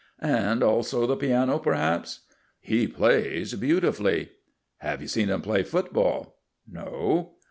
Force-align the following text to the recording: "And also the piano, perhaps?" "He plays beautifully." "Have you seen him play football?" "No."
"And 0.23 0.63
also 0.63 1.05
the 1.05 1.15
piano, 1.15 1.59
perhaps?" 1.59 2.21
"He 2.59 2.87
plays 2.87 3.53
beautifully." 3.53 4.31
"Have 4.79 4.99
you 5.03 5.07
seen 5.07 5.27
him 5.27 5.43
play 5.43 5.61
football?" 5.61 6.39
"No." 6.67 7.33